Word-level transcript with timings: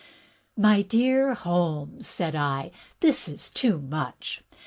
""My 0.57 0.81
dear 0.81 1.35
Holmes," 1.35 2.07
said 2.07 2.33
I, 2.35 2.71
"this 3.01 3.27
is 3.27 3.51
too 3.51 3.77
much. 3.77 4.41